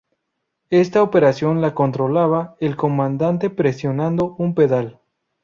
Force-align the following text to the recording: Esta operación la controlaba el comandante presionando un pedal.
Esta 0.71 1.03
operación 1.03 1.61
la 1.61 1.75
controlaba 1.75 2.55
el 2.59 2.75
comandante 2.75 3.51
presionando 3.51 4.33
un 4.39 4.55
pedal. 4.55 4.99